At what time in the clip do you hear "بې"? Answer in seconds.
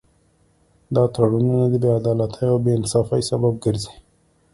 1.83-1.89, 2.63-2.71